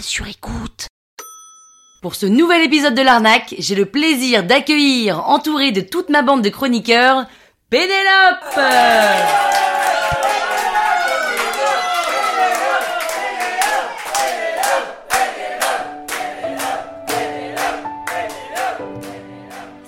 sur 0.00 0.26
écoute. 0.28 0.86
Pour 2.02 2.14
ce 2.14 2.26
nouvel 2.26 2.62
épisode 2.62 2.94
de 2.94 3.02
l'arnaque, 3.02 3.54
j'ai 3.58 3.74
le 3.74 3.86
plaisir 3.86 4.44
d'accueillir, 4.44 5.28
entouré 5.28 5.72
de 5.72 5.80
toute 5.80 6.08
ma 6.08 6.22
bande 6.22 6.42
de 6.42 6.48
chroniqueurs, 6.48 7.26
Pénélope 7.68 8.58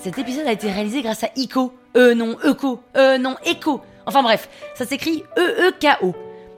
Cet 0.02 0.18
épisode 0.18 0.46
a 0.46 0.52
été 0.52 0.70
réalisé 0.70 1.02
grâce 1.02 1.24
à 1.24 1.28
ICO. 1.36 1.72
Euh 1.96 2.14
non, 2.14 2.36
ECO. 2.44 2.82
Euh 2.96 3.18
non, 3.18 3.36
ECO. 3.46 3.80
Enfin 4.06 4.22
bref, 4.22 4.48
ça 4.74 4.84
s'écrit 4.84 5.22
E-E-K-O. 5.38 6.14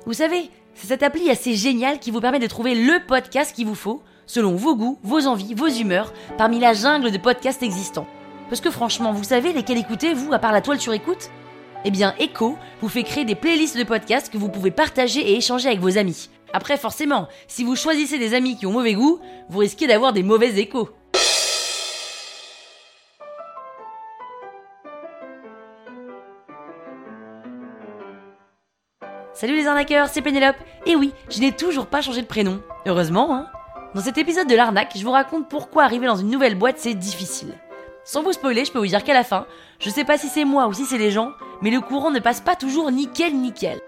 Vous 0.06 0.14
savez, 0.14 0.50
c'est 0.74 0.88
cette 0.88 1.02
appli 1.02 1.30
assez 1.30 1.54
géniale 1.54 1.98
qui 1.98 2.10
vous 2.10 2.20
permet 2.20 2.38
de 2.38 2.46
trouver 2.46 2.74
le 2.74 3.04
podcast 3.06 3.54
qu'il 3.54 3.66
vous 3.66 3.74
faut, 3.74 4.02
selon 4.26 4.54
vos 4.56 4.76
goûts, 4.76 4.98
vos 5.02 5.26
envies, 5.26 5.54
vos 5.54 5.68
humeurs, 5.68 6.12
parmi 6.36 6.58
la 6.58 6.74
jungle 6.74 7.10
de 7.10 7.18
podcasts 7.18 7.62
existants. 7.62 8.06
Parce 8.48 8.60
que 8.60 8.70
franchement, 8.70 9.12
vous 9.12 9.24
savez 9.24 9.52
lesquels 9.52 9.78
écouter, 9.78 10.14
vous, 10.14 10.32
à 10.32 10.38
part 10.38 10.52
la 10.52 10.60
toile 10.60 10.80
sur 10.80 10.92
écoute? 10.92 11.30
Eh 11.84 11.90
bien, 11.90 12.14
Echo 12.18 12.56
vous 12.80 12.88
fait 12.88 13.02
créer 13.02 13.24
des 13.24 13.34
playlists 13.34 13.76
de 13.76 13.84
podcasts 13.84 14.32
que 14.32 14.38
vous 14.38 14.48
pouvez 14.48 14.70
partager 14.70 15.20
et 15.20 15.36
échanger 15.36 15.68
avec 15.68 15.80
vos 15.80 15.98
amis. 15.98 16.30
Après, 16.52 16.76
forcément, 16.76 17.28
si 17.48 17.64
vous 17.64 17.76
choisissez 17.76 18.18
des 18.18 18.32
amis 18.32 18.56
qui 18.56 18.66
ont 18.66 18.72
mauvais 18.72 18.94
goût, 18.94 19.18
vous 19.48 19.58
risquez 19.58 19.86
d'avoir 19.86 20.12
des 20.12 20.22
mauvais 20.22 20.58
échos. 20.58 20.88
Salut 29.34 29.56
les 29.56 29.66
arnaqueurs, 29.66 30.06
c'est 30.06 30.22
Pénélope. 30.22 30.54
Et 30.86 30.94
oui, 30.94 31.12
je 31.28 31.40
n'ai 31.40 31.50
toujours 31.50 31.86
pas 31.86 32.00
changé 32.00 32.22
de 32.22 32.26
prénom. 32.26 32.62
Heureusement, 32.86 33.34
hein. 33.34 33.48
Dans 33.92 34.00
cet 34.00 34.16
épisode 34.16 34.46
de 34.46 34.54
l'arnaque, 34.54 34.92
je 34.94 35.02
vous 35.02 35.10
raconte 35.10 35.48
pourquoi 35.48 35.82
arriver 35.82 36.06
dans 36.06 36.14
une 36.14 36.30
nouvelle 36.30 36.54
boîte 36.54 36.78
c'est 36.78 36.94
difficile. 36.94 37.52
Sans 38.04 38.22
vous 38.22 38.32
spoiler, 38.32 38.64
je 38.64 38.70
peux 38.70 38.78
vous 38.78 38.86
dire 38.86 39.02
qu'à 39.02 39.12
la 39.12 39.24
fin, 39.24 39.48
je 39.80 39.90
sais 39.90 40.04
pas 40.04 40.18
si 40.18 40.28
c'est 40.28 40.44
moi 40.44 40.68
ou 40.68 40.72
si 40.72 40.84
c'est 40.84 40.98
les 40.98 41.10
gens, 41.10 41.32
mais 41.62 41.72
le 41.72 41.80
courant 41.80 42.12
ne 42.12 42.20
passe 42.20 42.40
pas 42.40 42.54
toujours 42.54 42.92
nickel 42.92 43.34
nickel. 43.34 43.80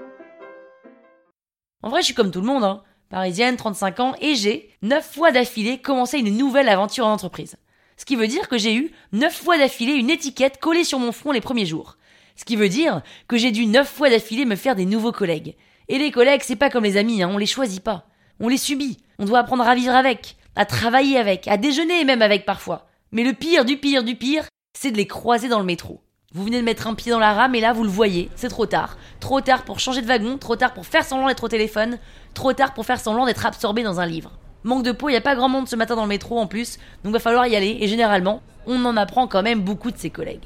En 1.85 1.91
vrai, 1.91 2.01
je 2.01 2.07
suis 2.07 2.15
comme 2.15 2.33
tout 2.33 2.41
le 2.41 2.47
monde, 2.47 2.65
hein. 2.65 2.83
Parisienne, 3.09 3.57
35 3.57 4.01
ans, 4.01 4.15
et 4.21 4.35
j'ai, 4.35 4.71
9 4.83 5.09
fois 5.09 5.31
d'affilée, 5.31 5.79
commencé 5.79 6.19
une 6.19 6.37
nouvelle 6.37 6.69
aventure 6.69 7.07
en 7.07 7.13
entreprise. 7.13 7.55
Ce 7.97 8.05
qui 8.05 8.17
veut 8.17 8.27
dire 8.27 8.49
que 8.49 8.59
j'ai 8.59 8.75
eu 8.75 8.91
9 9.13 9.33
fois 9.33 9.59
d'affilée 9.59 9.93
une 9.93 10.11
étiquette 10.11 10.59
collée 10.59 10.83
sur 10.83 10.99
mon 10.99 11.13
front 11.13 11.31
les 11.31 11.41
premiers 11.41 11.67
jours. 11.67 11.99
Ce 12.37 12.45
qui 12.45 12.57
veut 12.57 12.69
dire 12.69 13.03
que 13.29 13.37
j'ai 13.37 13.51
dû 13.51 13.67
9 13.67 13.89
fois 13.89 14.11
d'affilée 14.11 14.45
me 14.45 14.57
faire 14.57 14.77
des 14.77 14.85
nouveaux 14.85 15.13
collègues. 15.13 15.57
Et 15.89 15.99
les 15.99 16.11
collègues, 16.11 16.43
c'est 16.45 16.57
pas 16.57 16.71
comme 16.71 16.85
les 16.85 16.97
amis, 16.97 17.23
hein, 17.23 17.31
on 17.33 17.39
les 17.39 17.47
choisit 17.47 17.83
pas. 17.83 18.07
On 18.41 18.49
les 18.49 18.59
subit. 18.59 18.99
On 19.19 19.25
doit 19.25 19.39
apprendre 19.39 19.67
à 19.67 19.75
vivre 19.75 19.95
avec, 19.95 20.37
à 20.55 20.67
travailler 20.67 21.19
avec, 21.19 21.49
à 21.49 21.57
déjeuner 21.57 22.05
même 22.05 22.23
avec 22.23 22.45
parfois. 22.45 22.87
Mais 23.13 23.25
le 23.25 23.33
pire 23.33 23.65
du 23.65 23.79
pire 23.79 24.05
du 24.05 24.15
pire, 24.15 24.45
c'est 24.77 24.91
de 24.91 24.97
les 24.97 25.07
croiser 25.07 25.49
dans 25.49 25.59
le 25.59 25.65
métro. 25.65 26.03
Vous 26.35 26.45
venez 26.45 26.59
de 26.59 26.65
mettre 26.65 26.87
un 26.87 26.95
pied 26.95 27.11
dans 27.11 27.19
la 27.19 27.33
rame 27.33 27.55
et 27.55 27.61
là 27.61 27.73
vous 27.73 27.85
le 27.85 27.89
voyez, 27.89 28.29
c'est 28.35 28.51
trop 28.51 28.67
tard. 28.67 28.99
Trop 29.21 29.41
tard 29.41 29.65
pour 29.65 29.81
changer 29.81 30.03
de 30.03 30.07
wagon, 30.07 30.37
trop 30.37 30.57
tard 30.57 30.75
pour 30.75 30.85
faire 30.85 31.05
semblant 31.05 31.29
d'être 31.29 31.45
au 31.45 31.49
téléphone, 31.49 31.99
trop 32.35 32.53
tard 32.53 32.75
pour 32.75 32.85
faire 32.85 33.01
semblant 33.01 33.25
d'être 33.25 33.47
absorbé 33.47 33.83
dans 33.83 34.01
un 34.01 34.07
livre. 34.07 34.33
Manque 34.65 34.83
de 34.83 34.93
peau, 34.93 35.09
il 35.09 35.15
y 35.15 35.17
a 35.17 35.23
pas 35.23 35.37
grand 35.37 35.49
monde 35.49 35.69
ce 35.69 35.77
matin 35.77 35.97
dans 35.97 36.03
le 36.03 36.09
métro 36.09 36.39
en 36.39 36.47
plus, 36.47 36.79
donc 37.05 37.15
va 37.15 37.21
falloir 37.21 37.47
y 37.47 37.57
aller 37.57 37.79
et 37.81 37.89
généralement, 37.89 38.43
on 38.67 38.85
en 38.85 38.97
apprend 38.99 39.29
quand 39.29 39.43
même 39.43 39.61
beaucoup 39.61 39.91
de 39.91 39.97
ses 39.97 40.11
collègues. 40.11 40.45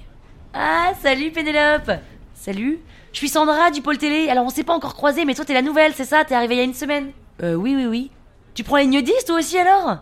Ah, 0.52 0.92
salut 1.02 1.30
Pénélope. 1.30 1.92
Salut. 2.34 2.80
Je 3.12 3.18
suis 3.18 3.28
Sandra 3.28 3.70
du 3.70 3.82
pôle 3.82 3.98
télé, 3.98 4.28
alors 4.28 4.44
on 4.44 4.50
s'est 4.50 4.64
pas 4.64 4.74
encore 4.74 4.94
croisé, 4.94 5.24
mais 5.24 5.34
toi 5.34 5.44
t'es 5.44 5.54
la 5.54 5.62
nouvelle, 5.62 5.92
c'est 5.94 6.04
ça? 6.04 6.24
T'es 6.24 6.34
arrivée 6.34 6.54
il 6.54 6.58
y 6.58 6.62
a 6.62 6.64
une 6.64 6.74
semaine. 6.74 7.12
Euh, 7.42 7.54
oui, 7.54 7.74
oui, 7.76 7.86
oui. 7.86 8.10
Tu 8.54 8.64
prends 8.64 8.76
les 8.76 8.84
ligne 8.84 9.02
10 9.02 9.12
toi 9.26 9.38
aussi 9.38 9.58
alors? 9.58 9.98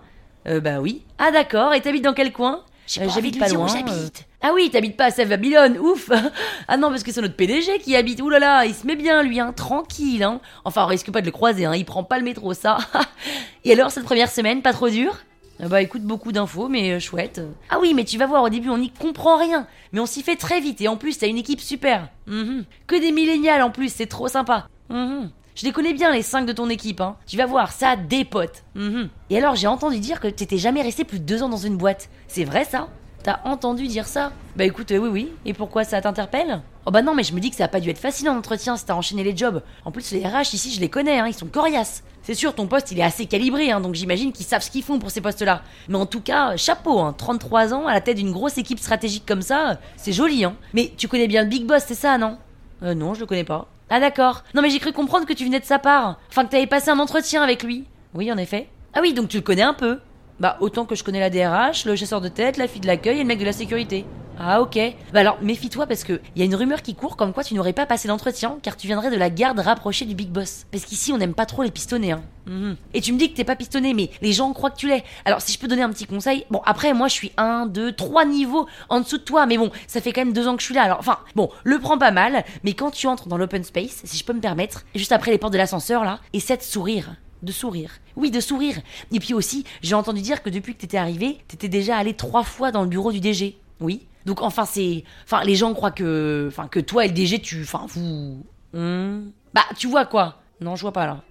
Euh, 0.47 0.61
bah 0.61 0.81
oui. 0.81 1.05
Ah 1.19 1.31
d'accord, 1.31 1.75
et 1.75 1.81
t'habites 1.81 2.05
dans 2.05 2.15
quel 2.15 2.33
coin? 2.33 2.63
J'ai 2.87 3.05
pas 3.05 3.13
envie 3.13 3.31
de 3.31 3.39
lui 3.39 3.45
dire 3.45 3.61
où 3.61 3.69
j'habite. 3.69 4.25
Ah 4.41 4.53
oui, 4.55 4.71
t'habites 4.71 4.97
pas 4.97 5.07
à 5.07 5.11
Sèvres 5.11 5.31
Babylone, 5.31 5.79
ouf. 5.83 6.11
Ah 6.69 6.77
non, 6.77 6.89
parce 6.89 7.03
que 7.03 7.13
c'est 7.13 7.21
notre 7.21 7.37
PDG 7.37 7.79
qui 7.81 7.97
habite, 7.97 8.23
ouh 8.23 8.31
là 8.31 8.39
là, 8.39 8.65
il 8.65 8.75
se 8.75 8.87
met 8.87 8.97
bien 8.97 9.23
lui, 9.23 9.41
hein, 9.41 9.53
tranquille, 9.53 10.23
hein. 10.23 10.41
Enfin, 10.65 10.85
on 10.85 10.87
risque 10.87 11.11
pas 11.11 11.21
de 11.21 11.27
le 11.27 11.33
croiser, 11.33 11.67
hein, 11.67 11.75
il 11.75 11.85
prend 11.85 12.05
pas 12.05 12.19
le 12.19 12.25
métro, 12.25 12.55
ça. 12.55 12.79
et 13.65 13.73
alors, 13.73 13.91
cette 13.91 14.05
première 14.05 14.31
semaine, 14.31 14.63
pas 14.63 14.73
trop 14.73 14.89
dur 14.89 15.13
Ah 15.13 15.28
Bah 15.61 15.83
écoute, 15.83 16.03
beaucoup 16.03 16.31
d'infos, 16.31 16.69
mais 16.69 16.93
euh, 16.93 17.01
chouette. 17.01 17.41
Ah 17.69 17.79
oui, 17.81 17.93
mais 17.95 18.05
tu 18.05 18.17
vas 18.17 18.27
voir, 18.27 18.45
au 18.45 18.49
début, 18.49 18.71
on 18.71 18.79
n'y 18.79 18.91
comprend 18.91 19.37
rien, 19.39 19.67
mais 19.93 20.01
on 20.01 20.07
s'y 20.07 20.23
fait 20.23 20.37
très 20.37 20.61
vite, 20.61 20.81
et 20.81 20.89
en 20.89 20.97
plus, 20.97 21.19
t'as 21.19 21.27
une 21.27 21.39
équipe 21.39 21.61
super. 21.61 22.09
Mhm. 22.27 22.65
Que 22.87 23.01
des 23.01 23.11
millénials 23.11 23.63
en 23.63 23.71
plus, 23.71 23.93
c'est 23.93 24.07
trop 24.07 24.29
sympa. 24.29 24.69
Mhm. 24.89 25.31
Je 25.57 25.65
les 25.65 25.73
connais 25.73 25.93
bien, 25.95 26.13
les 26.13 26.23
cinq 26.23 26.47
de 26.47 26.53
ton 26.53 26.69
équipe, 26.71 27.01
hein. 27.01 27.17
Tu 27.27 27.37
vas 27.37 27.47
voir, 27.47 27.73
ça 27.73 27.91
a 27.91 27.97
des 27.97 28.25
potes. 28.25 28.63
Mhm. 28.77 29.09
Et 29.31 29.39
alors, 29.39 29.57
j'ai 29.57 29.67
entendu 29.67 29.99
dire 29.99 30.21
que 30.21 30.29
t'étais 30.29 30.59
jamais 30.59 30.83
resté 30.83 31.03
plus 31.03 31.19
de 31.19 31.25
deux 31.25 31.43
ans 31.43 31.49
dans 31.49 31.57
une 31.57 31.77
boîte. 31.77 32.09
C'est 32.29 32.45
vrai, 32.45 32.65
ça? 32.65 32.89
T'as 33.25 33.41
entendu 33.45 33.89
dire 33.89 34.07
ça? 34.07 34.33
Bah 34.55 34.65
écoute, 34.65 34.93
euh, 34.93 34.99
oui, 34.99 35.09
oui. 35.13 35.33
Et 35.45 35.55
pourquoi 35.55 35.83
ça 35.83 36.01
t'interpelle? 36.01 36.61
Oh 36.89 36.91
bah 36.91 37.03
non, 37.03 37.15
mais 37.15 37.23
je 37.23 37.35
me 37.35 37.41
dis 37.41 37.51
que 37.51 37.57
ça 37.57 37.67
a 37.67 37.69
pas 37.69 37.81
dû 37.81 37.91
être 37.91 37.99
facile 37.99 38.31
en 38.31 38.37
entretien 38.39 38.75
si 38.79 38.87
t'as 38.87 38.95
enchaîné 38.95 39.23
les 39.23 39.37
jobs. 39.37 39.61
En 39.85 39.91
plus, 39.91 40.11
les 40.11 40.27
RH 40.27 40.55
ici, 40.55 40.73
je 40.73 40.81
les 40.81 40.89
connais, 40.89 41.19
hein, 41.19 41.27
ils 41.27 41.35
sont 41.35 41.45
coriaces. 41.45 42.03
C'est 42.23 42.33
sûr, 42.33 42.55
ton 42.55 42.67
poste, 42.67 42.93
il 42.93 42.99
est 42.99 43.03
assez 43.03 43.27
calibré, 43.27 43.71
hein, 43.71 43.83
donc 43.83 43.95
j'imagine 43.95 44.33
qu'ils 44.33 44.47
savent 44.47 44.63
ce 44.63 44.71
qu'ils 44.71 44.83
font 44.83 44.99
pour 44.99 45.11
ces 45.11 45.21
postes-là. 45.21 45.61
Mais 45.89 45.99
en 45.99 46.07
tout 46.07 46.23
cas, 46.23 46.57
chapeau, 46.57 47.01
hein, 47.01 47.15
33 47.15 47.75
ans, 47.75 47.87
à 47.87 47.93
la 47.93 48.01
tête 48.01 48.17
d'une 48.17 48.33
grosse 48.33 48.57
équipe 48.57 48.79
stratégique 48.79 49.27
comme 49.27 49.43
ça, 49.43 49.79
c'est 49.99 50.15
joli, 50.15 50.47
hein. 50.47 50.57
Mais 50.73 50.91
tu 50.97 51.09
connais 51.09 51.29
bien 51.29 51.43
le 51.43 51.51
Big 51.51 51.67
Boss, 51.67 51.83
c'est 51.87 51.95
ça, 51.95 52.17
non? 52.17 52.39
Euh, 52.83 52.95
non, 52.95 53.13
je 53.13 53.21
le 53.21 53.27
connais 53.27 53.45
pas. 53.45 53.69
Ah 53.91 54.01
d'accord. 54.01 54.43
Non 54.55 54.63
mais 54.63 54.71
j'ai 54.71 54.79
cru 54.79 54.93
comprendre 54.93 55.27
que 55.27 55.35
tu 55.35 55.45
venais 55.45 55.61
de 55.61 55.67
sa 55.67 55.79
part. 55.79 56.19
Enfin 56.31 56.47
que 56.47 56.51
t'avais 56.53 56.67
passé 56.67 56.89
un 56.89 56.99
entretien 57.01 57.43
avec 57.43 57.63
lui. 57.63 57.85
Oui, 58.15 58.33
en 58.33 58.39
effet. 58.39 58.67
Ah 58.95 59.01
oui, 59.03 59.13
donc 59.13 59.29
tu 59.29 59.37
le 59.37 59.43
connais 59.43 59.61
un 59.61 59.75
peu. 59.75 59.99
Bah 60.41 60.57
autant 60.61 60.87
que 60.87 60.95
je 60.95 61.05
connais 61.05 61.21
la 61.21 61.29
DRH, 61.29 61.85
le 61.85 61.97
chasseur 61.97 62.23
de 62.23 62.29
tête, 62.29 62.57
la 62.57 62.67
fille 62.67 62.81
de 62.81 62.87
l'accueil 62.87 63.19
et 63.19 63.23
le 63.23 63.29
mec 63.29 63.39
de 63.39 63.45
la 63.45 63.53
sécurité. 63.53 64.07
Ah 64.41 64.61
ok. 64.63 64.79
Bah 65.13 65.21
alors 65.21 65.39
méfie-toi 65.43 65.87
parce 65.87 66.05
que 66.05 66.21
y 66.37 66.43
a 66.43 66.45
une 66.45 66.55
rumeur 66.55 66.83
qui 66.83 66.95
court 66.95 67.17
comme 67.17 67.33
quoi 67.33 67.43
tu 67.43 67.55
n'aurais 67.55 67.73
pas 67.73 67.87
passé 67.87 68.07
l'entretien 68.07 68.59
car 68.63 68.77
tu 68.77 68.87
viendrais 68.87 69.11
de 69.11 69.17
la 69.17 69.31
garde 69.31 69.59
rapprochée 69.59 70.05
du 70.05 70.15
Big 70.15 70.29
Boss. 70.29 70.65
Parce 70.71 70.85
qu'ici 70.85 71.13
on 71.13 71.19
n'aime 71.19 71.35
pas 71.35 71.47
trop 71.47 71.65
les 71.65 71.73
pistonnés. 71.73 72.13
Hein. 72.13 72.23
Mhm. 72.47 72.77
Et 72.95 73.01
tu 73.01 73.13
me 73.13 73.19
dis 73.19 73.31
que 73.31 73.37
t'es 73.37 73.45
pas 73.45 73.57
pistonné 73.57 73.95
mais 73.95 74.11
les 74.23 74.33
gens 74.33 74.53
croient 74.53 74.71
que 74.71 74.77
tu 74.77 74.89
l'es. 74.89 75.03
Alors 75.25 75.41
si 75.41 75.53
je 75.53 75.59
peux 75.59 75.67
donner 75.67 75.83
un 75.83 75.91
petit 75.91 76.07
conseil, 76.07 76.45
bon 76.51 76.63
après 76.65 76.95
moi 76.95 77.09
je 77.09 77.15
suis 77.15 77.33
un, 77.37 77.67
deux, 77.67 77.93
trois 77.93 78.25
niveaux 78.25 78.67
en 78.89 79.01
dessous 79.01 79.19
de 79.19 79.25
toi 79.25 79.47
mais 79.47 79.59
bon 79.59 79.73
ça 79.89 80.01
fait 80.01 80.13
quand 80.13 80.21
même 80.21 80.33
deux 80.33 80.47
ans 80.47 80.55
que 80.55 80.61
je 80.61 80.67
suis 80.67 80.75
là 80.75 80.83
alors 80.83 80.99
enfin 81.01 81.19
bon 81.35 81.51
le 81.65 81.79
prends 81.81 81.99
pas 81.99 82.13
mal 82.13 82.45
mais 82.63 82.75
quand 82.75 82.93
tu 82.93 83.09
entres 83.09 83.27
dans 83.27 83.39
l'open 83.39 83.65
space 83.65 84.03
si 84.05 84.17
je 84.17 84.25
peux 84.25 84.33
me 84.33 84.41
permettre 84.41 84.85
juste 84.95 85.13
après 85.13 85.33
les 85.33 85.39
portes 85.39 85.53
de 85.53 85.59
l'ascenseur 85.59 86.05
là 86.05 86.21
essaie 86.33 86.57
de 86.57 86.63
sourire. 86.63 87.17
De 87.43 87.53
sourire. 87.53 87.93
Oui, 88.17 88.33
de 88.33 88.41
sourire. 88.41 88.81
Et 89.13 89.21
puis 89.21 89.33
aussi, 89.33 89.63
j'ai 89.81 89.95
entendu 89.95 90.21
dire 90.23 90.43
que 90.43 90.51
depuis 90.51 90.75
que 90.75 90.81
t'étais 90.81 90.97
arrivé, 90.97 91.39
t'étais 91.47 91.69
déjà 91.69 91.97
allé 91.97 92.15
trois 92.15 92.43
fois 92.43 92.73
dans 92.73 92.83
le 92.83 92.89
bureau 92.89 93.13
du 93.13 93.21
DG. 93.21 93.57
Oui. 93.81 94.07
Donc 94.27 94.43
enfin 94.43 94.65
c'est, 94.65 95.05
enfin 95.25 95.43
les 95.45 95.55
gens 95.57 95.73
croient 95.75 95.91
que, 95.91 96.47
enfin 96.51 96.69
que 96.69 96.81
toi 96.81 97.05
et 97.05 97.09
le 97.09 97.15
DG 97.15 97.41
tu, 97.41 97.63
enfin 97.63 97.87
vous, 97.89 98.45
Hmm. 98.75 99.31
bah 99.55 99.65
tu 99.79 99.87
vois 99.89 100.05
quoi 100.05 100.37
Non, 100.61 100.77
je 100.77 100.83
vois 100.83 100.93
pas 100.93 101.07
là. 101.07 101.23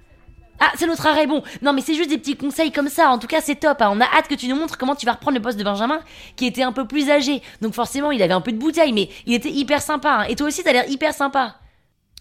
Ah, 0.59 0.71
c'est 0.75 0.87
notre 0.87 1.05
arrêt, 1.05 1.27
bon. 1.27 1.43
Non, 1.61 1.71
mais 1.71 1.81
c'est 1.81 1.93
juste 1.93 2.09
des 2.09 2.17
petits 2.17 2.35
conseils 2.35 2.71
comme 2.71 2.89
ça. 2.89 3.11
En 3.11 3.19
tout 3.19 3.27
cas, 3.27 3.41
c'est 3.41 3.57
top. 3.57 3.79
hein. 3.79 3.91
On 3.93 4.01
a 4.01 4.05
hâte 4.05 4.27
que 4.27 4.33
tu 4.33 4.47
nous 4.47 4.55
montres 4.55 4.75
comment 4.79 4.95
tu 4.95 5.05
vas 5.05 5.11
reprendre 5.13 5.37
le 5.37 5.41
poste 5.43 5.59
de 5.59 5.63
Benjamin, 5.63 5.99
qui 6.35 6.47
était 6.47 6.63
un 6.63 6.71
peu 6.71 6.87
plus 6.87 7.11
âgé. 7.11 7.43
Donc 7.61 7.75
forcément, 7.75 8.09
il 8.09 8.23
avait 8.23 8.33
un 8.33 8.41
peu 8.41 8.51
de 8.51 8.57
bouteille, 8.57 8.91
mais 8.91 9.07
il 9.27 9.35
était 9.35 9.51
hyper 9.51 9.83
sympa. 9.83 10.21
hein. 10.21 10.23
Et 10.23 10.35
toi 10.35 10.47
aussi, 10.47 10.63
t'as 10.63 10.71
l'air 10.73 10.89
hyper 10.89 11.13
sympa. 11.13 11.57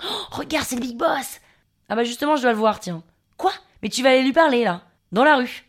Oh, 0.05 0.07
regarde, 0.33 0.67
c'est 0.67 0.77
le 0.77 0.83
Big 0.83 0.99
Boss. 0.99 1.41
Ah 1.89 1.97
bah 1.97 2.05
justement, 2.05 2.37
je 2.37 2.43
dois 2.43 2.51
le 2.53 2.59
voir, 2.59 2.79
tiens. 2.79 3.03
Quoi? 3.39 3.53
Mais 3.83 3.89
tu 3.89 4.03
vas 4.03 4.11
aller 4.11 4.23
lui 4.23 4.35
parler, 4.35 4.65
là 4.65 4.83
Dans 5.13 5.25
la 5.25 5.37
rue 5.37 5.65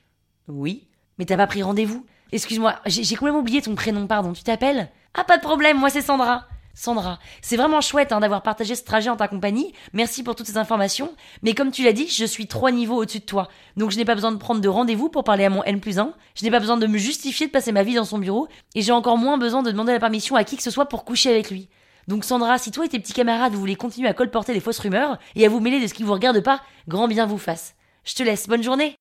Oui. 0.49 0.87
Mais 1.17 1.23
t'as 1.23 1.37
pas 1.37 1.47
pris 1.47 1.63
rendez-vous? 1.63 2.05
Excuse-moi, 2.31 2.75
j'ai 2.85 3.15
complètement 3.15 3.39
oublié 3.39 3.61
ton 3.61 3.75
prénom, 3.75 4.07
pardon. 4.07 4.33
Tu 4.33 4.43
t'appelles? 4.43 4.89
Ah, 5.13 5.23
pas 5.23 5.37
de 5.37 5.41
problème, 5.41 5.77
moi 5.77 5.89
c'est 5.89 6.01
Sandra. 6.01 6.45
Sandra, 6.77 7.17
c'est 7.41 7.57
vraiment 7.57 7.81
chouette 7.81 8.11
hein, 8.11 8.19
d'avoir 8.19 8.43
partagé 8.43 8.75
ce 8.75 8.83
trajet 8.83 9.09
en 9.09 9.15
ta 9.15 9.27
compagnie. 9.27 9.73
Merci 9.93 10.21
pour 10.21 10.35
toutes 10.35 10.45
ces 10.45 10.57
informations. 10.57 11.11
Mais 11.41 11.55
comme 11.55 11.71
tu 11.71 11.83
l'as 11.83 11.91
dit, 11.91 12.07
je 12.07 12.23
suis 12.23 12.45
trois 12.45 12.71
niveaux 12.71 12.97
au-dessus 12.97 13.19
de 13.19 13.25
toi. 13.25 13.47
Donc 13.77 13.89
je 13.89 13.97
n'ai 13.97 14.05
pas 14.05 14.13
besoin 14.13 14.31
de 14.31 14.37
prendre 14.37 14.61
de 14.61 14.67
rendez-vous 14.67 15.09
pour 15.09 15.23
parler 15.23 15.45
à 15.45 15.49
mon 15.49 15.63
N 15.63 15.79
plus 15.79 15.97
1. 15.97 16.13
Je 16.35 16.43
n'ai 16.43 16.51
pas 16.51 16.59
besoin 16.59 16.77
de 16.77 16.85
me 16.85 16.99
justifier 16.99 17.47
de 17.47 17.51
passer 17.51 17.71
ma 17.71 17.81
vie 17.81 17.95
dans 17.95 18.05
son 18.05 18.19
bureau. 18.19 18.47
Et 18.75 18.83
j'ai 18.83 18.91
encore 18.91 19.17
moins 19.17 19.39
besoin 19.39 19.63
de 19.63 19.71
demander 19.71 19.91
la 19.91 19.99
permission 19.99 20.35
à 20.35 20.43
qui 20.43 20.55
que 20.55 20.61
ce 20.61 20.69
soit 20.69 20.85
pour 20.87 21.03
coucher 21.03 21.31
avec 21.31 21.49
lui. 21.49 21.67
Donc 22.07 22.23
Sandra, 22.23 22.59
si 22.59 22.69
toi 22.69 22.85
et 22.85 22.89
tes 22.89 22.99
petits 22.99 23.13
camarades 23.13 23.53
vous 23.53 23.59
voulez 23.59 23.75
continuer 23.75 24.07
à 24.07 24.13
colporter 24.13 24.53
des 24.53 24.59
fausses 24.59 24.79
rumeurs 24.79 25.17
et 25.35 25.47
à 25.47 25.49
vous 25.49 25.59
mêler 25.59 25.81
de 25.81 25.87
ce 25.87 25.95
qui 25.95 26.03
vous 26.03 26.13
regarde 26.13 26.41
pas, 26.41 26.61
grand 26.87 27.07
bien 27.07 27.25
vous 27.25 27.39
fasse. 27.39 27.73
Je 28.03 28.13
te 28.13 28.21
laisse, 28.21 28.47
bonne 28.47 28.63
journée. 28.63 28.95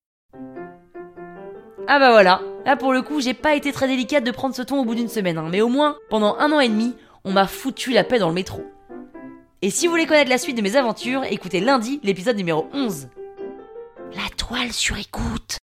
Ah 1.89 2.01
bah 2.01 2.11
voilà, 2.11 2.41
là 2.67 2.77
pour 2.77 2.93
le 2.93 3.01
coup 3.01 3.21
j'ai 3.23 3.33
pas 3.33 3.55
été 3.55 3.73
très 3.73 3.89
délicate 3.89 4.25
de 4.25 4.31
prendre 4.31 4.55
ce 4.55 4.61
ton 4.61 4.81
au 4.81 4.85
bout 4.85 4.95
d'une 4.95 5.09
semaine, 5.09 5.39
hein, 5.39 5.49
mais 5.51 5.63
au 5.63 5.69
moins 5.69 5.97
pendant 6.11 6.37
un 6.37 6.53
an 6.53 6.61
et 6.61 6.69
demi, 6.69 6.95
on 7.25 7.33
m'a 7.33 7.47
foutu 7.47 7.93
la 7.93 8.05
paix 8.05 8.19
dans 8.19 8.29
le 8.29 8.35
métro. 8.35 8.63
Et 9.63 9.71
si 9.71 9.87
vous 9.87 9.93
voulez 9.93 10.07
connaître 10.07 10.31
la 10.31 10.39
suite 10.39 10.57
de 10.57 10.63
mes 10.63 10.77
aventures, 10.77 11.25
écoutez 11.25 11.61
lundi 11.61 11.99
l'épisode 12.03 12.37
numéro 12.37 12.69
11. 12.75 13.09
La 14.15 14.29
toile 14.37 14.73
sur 14.73 14.99
écoute. 14.99 15.59